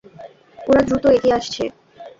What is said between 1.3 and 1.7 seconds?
আসছে!